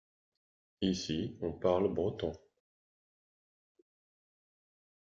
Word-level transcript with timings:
Ici 0.81 1.37
on 1.43 1.51
parle 1.51 1.93
breton. 1.93 2.31